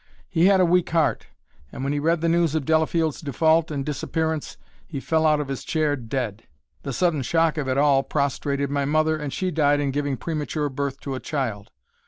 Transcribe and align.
He 0.27 0.47
had 0.47 0.59
a 0.59 0.65
weak 0.65 0.89
heart, 0.89 1.27
and 1.71 1.83
when 1.83 1.93
he 1.93 1.99
read 1.99 2.21
the 2.21 2.27
news 2.27 2.55
of 2.55 2.65
Delafield's 2.65 3.21
default 3.21 3.69
and 3.69 3.85
disappearance 3.85 4.57
he 4.87 4.99
fell 4.99 5.27
out 5.27 5.39
of 5.39 5.47
his 5.47 5.63
chair 5.63 5.95
dead. 5.95 6.41
The 6.81 6.91
sudden 6.91 7.21
shock 7.21 7.55
of 7.55 7.67
it 7.69 7.77
all 7.77 8.01
prostrated 8.01 8.71
my 8.71 8.83
mother, 8.85 9.15
and 9.15 9.31
she 9.31 9.51
died 9.51 9.79
in 9.79 9.91
giving 9.91 10.17
premature 10.17 10.69
birth 10.69 10.99
to 11.01 11.13
a 11.13 11.19
child. 11.19 11.69